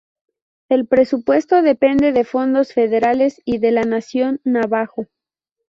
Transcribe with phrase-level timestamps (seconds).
[0.67, 5.05] El presupuesto depende de fondos federales y de la Nación Navajo.